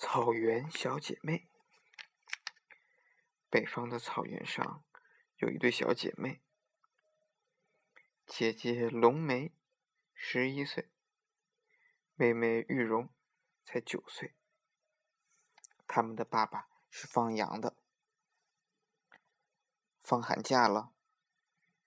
[0.00, 1.48] 草原小姐妹。
[3.50, 4.84] 北方的草原上
[5.38, 6.40] 有一对小姐妹，
[8.24, 9.50] 姐姐龙梅
[10.14, 10.88] 十一岁，
[12.14, 13.08] 妹妹玉荣
[13.64, 14.36] 才九岁。
[15.88, 17.74] 他们的爸爸是放羊的。
[20.00, 20.92] 放寒假了，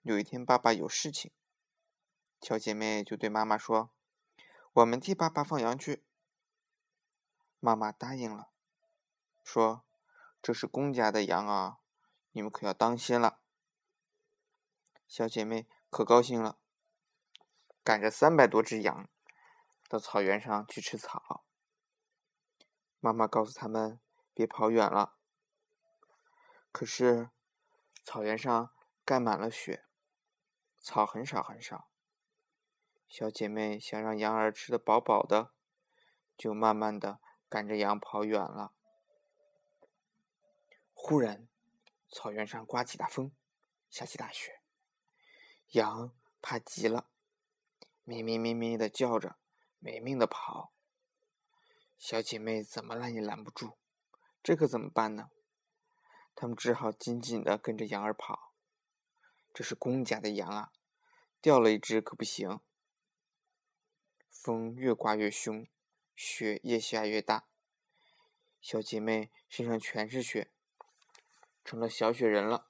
[0.02, 1.32] 有一天爸爸有事情，
[2.41, 3.89] 小姐妹就对妈妈说
[4.73, 6.04] ：“我们替爸爸放羊去。”
[7.64, 8.49] 妈妈答应了，
[9.44, 9.86] 说
[10.41, 11.77] ：“这是公家的羊啊，
[12.31, 13.40] 你们可要当心了。”
[15.08, 16.58] 小姐妹可高兴了，
[17.84, 19.08] 赶着三百多只羊
[19.88, 21.45] 到草原上去吃草。
[23.00, 24.02] 妈妈告诉他们
[24.34, 25.17] 别跑远了。
[26.72, 27.30] 可是
[28.03, 28.73] 草原上
[29.05, 29.86] 盖满了雪，
[30.80, 31.89] 草很少很少。
[33.08, 35.53] 小姐妹想让羊儿吃得饱饱的，
[36.36, 37.20] 就慢慢的。
[37.52, 38.72] 赶着羊跑远了。
[40.94, 41.50] 忽然，
[42.09, 43.34] 草原上刮起大风，
[43.89, 44.62] 下起大雪，
[45.72, 47.09] 羊怕极了，
[48.06, 49.36] 咩咩咩咩的叫着，
[49.80, 50.72] 没命的跑。
[52.00, 53.78] 小姐妹怎么拦也拦不住，
[54.42, 55.30] 这可怎么办呢？
[56.34, 58.53] 他们只好紧紧的跟着羊儿跑。
[59.53, 60.72] 这是公家的羊啊，
[61.42, 62.62] 掉了一只可不行。
[64.30, 65.68] 风越刮越凶。
[66.14, 67.47] 雪越下越大，
[68.62, 70.52] 小姐妹身上全是雪，
[71.66, 72.70] 成了小雪人了。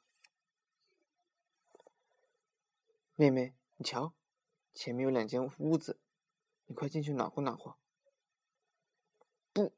[3.16, 4.14] 妹妹，你瞧，
[4.74, 6.00] 前面有两间屋子，
[6.66, 7.78] 你快进去暖和暖和。
[9.54, 9.74] 不，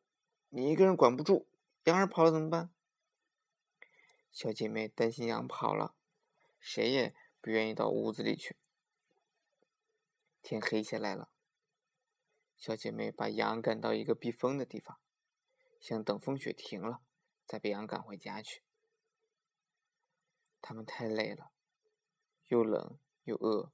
[0.50, 1.48] 你一个人管不住，
[1.86, 2.72] 羊儿跑了怎么办？
[4.32, 5.96] 小姐妹担心羊跑了，
[6.60, 8.56] 谁也不愿意到屋子里去。
[10.42, 11.30] 天黑下来了。
[12.56, 15.00] 小姐妹把羊赶到一个避风的地方，
[15.84, 17.02] 想等风雪停了，
[17.46, 18.64] 再把羊赶回家去。
[20.62, 21.52] 他们太累了，
[22.48, 23.74] 又冷又饿，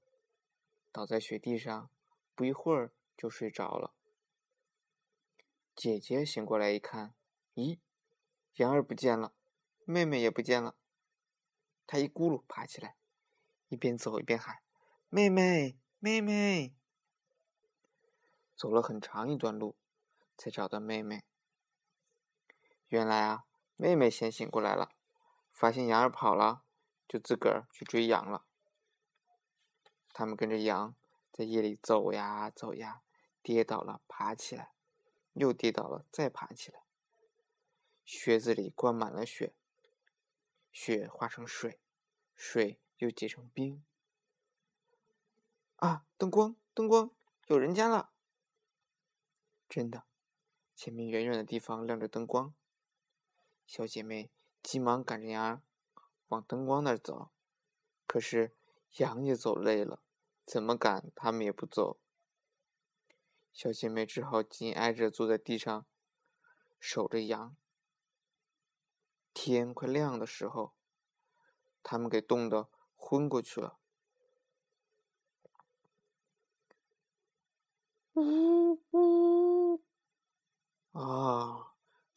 [0.92, 1.92] 倒在雪地上，
[2.34, 3.94] 不一会儿就睡着了。
[5.76, 7.14] 姐姐醒过来一看，
[7.54, 7.78] 咦，
[8.56, 9.36] 羊儿不见了，
[9.86, 10.76] 妹妹也不见了。
[11.86, 12.98] 她一咕噜爬起来，
[13.68, 14.64] 一边走一边喊
[15.10, 16.74] ：“妹妹，妹妹！”
[18.58, 19.78] 走了很长一段路，
[20.36, 21.29] 才找到妹妹。
[22.90, 23.46] 原来啊，
[23.76, 24.92] 妹妹先醒过来了，
[25.54, 26.64] 发现羊儿跑了，
[27.08, 28.46] 就自个儿去追羊了。
[30.12, 30.96] 他们跟着羊
[31.32, 33.04] 在夜里走呀走呀，
[33.44, 34.72] 跌倒了爬起来，
[35.34, 36.82] 又跌倒了再爬起来。
[38.04, 39.54] 靴子里灌满了雪，
[40.72, 41.80] 雪化成水，
[42.36, 43.84] 水又结成冰。
[45.76, 47.12] 啊，灯光，灯光，
[47.46, 48.10] 有人家了！
[49.70, 50.06] 真的，
[50.76, 52.56] 前面远远的地方亮着灯光。
[53.70, 54.32] 小姐妹
[54.64, 55.62] 急忙赶着羊
[56.30, 57.30] 往灯光那儿走，
[58.08, 58.58] 可是
[58.94, 60.02] 羊也走累了，
[60.44, 62.00] 怎么赶他们也不走。
[63.54, 65.86] 小姐妹只好紧挨着坐在地上
[66.80, 67.56] 守着羊。
[69.36, 70.74] 天快亮的时候，
[71.84, 73.78] 他们给冻得昏过去了。
[78.16, 79.84] 呜呜！
[80.92, 81.69] 啊，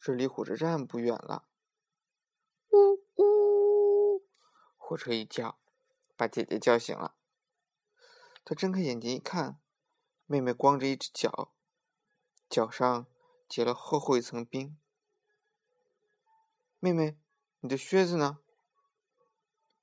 [0.03, 1.45] 这离火车站不远了。
[2.71, 4.21] 呜呜！
[4.75, 5.57] 火车一叫，
[6.17, 7.15] 把姐姐叫醒了。
[8.43, 9.61] 她睁开眼睛一看，
[10.25, 11.53] 妹妹光着一只脚，
[12.49, 13.07] 脚上
[13.47, 14.77] 结了厚厚一层冰。
[16.81, 17.17] 妹妹，
[17.61, 18.39] 你的靴子呢？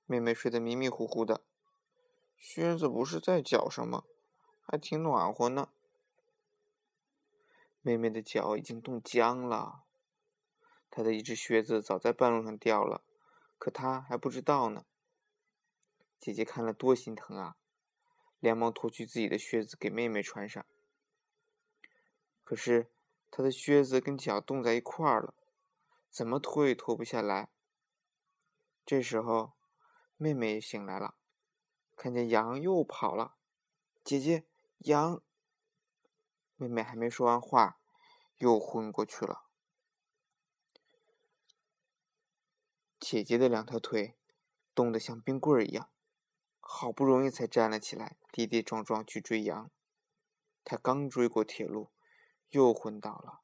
[0.04, 1.40] 妹妹睡得迷迷糊糊的，
[2.36, 4.04] 靴子不是在脚上吗？
[4.60, 5.70] 还挺暖和呢。
[7.80, 9.84] 妹妹的脚已经冻僵了，
[11.00, 13.02] 她的一只靴子早在半路上掉了，
[13.56, 14.84] 可他还不知道呢。
[16.18, 17.56] 姐姐看了多心疼啊，
[18.38, 20.62] 连忙脱去自己的靴子给妹妹穿上。
[22.44, 22.90] 可是
[23.30, 25.32] 她的靴子跟脚冻在一块儿了，
[26.10, 27.48] 怎么脱也脱不下来。
[28.84, 29.54] 这时候，
[30.18, 31.14] 妹妹醒来了，
[31.96, 33.36] 看见羊又跑了，
[34.04, 34.44] 姐姐，
[34.80, 35.22] 羊。
[36.56, 37.80] 妹妹还没说完话，
[38.36, 39.46] 又昏过去了。
[43.10, 44.14] 姐姐的两条腿
[44.72, 45.90] 冻得像冰棍儿一样，
[46.60, 49.68] 好不容易才站了起来，跌跌撞撞去追羊。
[50.62, 51.90] 她刚追过铁路，
[52.50, 53.40] 又昏倒了。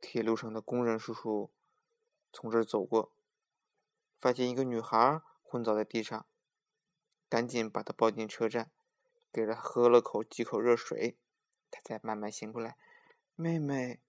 [0.00, 1.52] 铁路上的工人叔叔
[2.32, 3.12] 从这儿走过，
[4.18, 6.26] 发现一个女孩昏倒在地上，
[7.28, 8.72] 赶紧把她抱进车站。
[9.32, 11.16] 给她喝了口几口热水，
[11.70, 12.76] 她才慢慢醒过来。
[13.36, 14.00] 妹妹。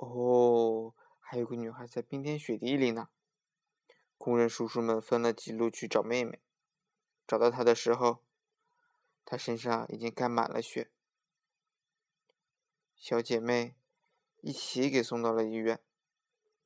[0.00, 3.10] 哦，还有个女孩在冰天雪地里呢。
[4.16, 6.40] 工人叔叔们分了几路去找妹妹。
[7.26, 8.24] 找到她的时候，
[9.26, 10.90] 她身上已经盖满了雪。
[12.96, 13.76] 小姐妹
[14.40, 15.82] 一起给送到了医院。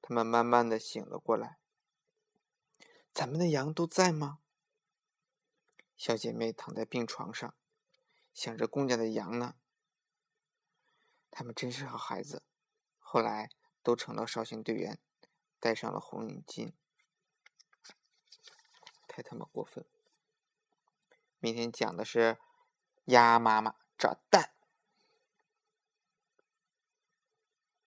[0.01, 1.59] 她们慢慢的醒了过来。
[3.13, 4.39] 咱们的羊都在吗？
[5.97, 7.53] 小姐妹躺在病床上，
[8.33, 9.57] 想着公家的羊呢。
[11.33, 12.45] 他们真是好孩子，
[13.15, 13.49] 后来
[13.85, 14.99] 都成了少先队员，
[15.61, 16.73] 戴上了红领巾。
[19.07, 19.87] 太他妈过分！
[21.39, 22.39] 明天讲的是
[23.05, 24.54] 鸭妈妈找蛋。